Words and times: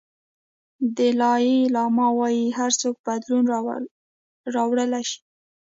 دالای 0.95 1.53
لاما 1.73 2.07
وایي 2.19 2.45
هر 2.57 2.71
څوک 2.81 2.95
بدلون 3.05 3.43
راوړلی 4.55 5.03
شي. 5.09 5.19